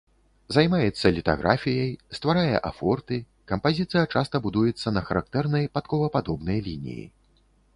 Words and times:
Займаецца 0.55 1.09
літаграфіяй, 1.17 1.91
стварае 2.19 2.55
афорты, 2.71 3.19
кампазіцыя 3.51 4.05
часта 4.17 4.35
будуецца 4.49 4.87
на 4.97 5.01
характэрнай 5.11 5.71
падковападобнай 5.77 6.59
лініі. 6.71 7.05